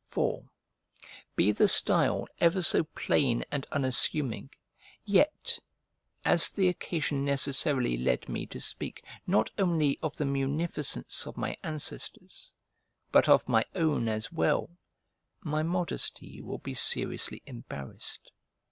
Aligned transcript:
For, 0.00 0.42
be 1.36 1.52
the 1.52 1.68
style 1.68 2.26
ever 2.40 2.60
so 2.60 2.82
plain 2.82 3.44
and 3.52 3.68
unassuming, 3.70 4.50
yet, 5.04 5.60
as 6.24 6.48
the 6.48 6.66
occasion 6.68 7.24
necessarily 7.24 7.96
led 7.96 8.28
me 8.28 8.46
to 8.46 8.60
speak 8.60 9.04
not 9.28 9.48
only 9.58 9.96
of 10.02 10.16
the 10.16 10.24
munificence 10.24 11.24
of 11.24 11.36
my 11.36 11.56
ancestors, 11.62 12.52
but 13.12 13.28
of 13.28 13.48
my 13.48 13.64
own 13.76 14.08
as 14.08 14.32
well, 14.32 14.70
my 15.42 15.62
modesty 15.62 16.40
will 16.40 16.58
be 16.58 16.74
seriously 16.74 17.40
embarrassed. 17.46 18.32